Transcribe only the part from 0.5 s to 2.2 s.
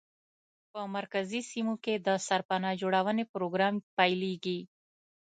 په مرکزي سیمو کې د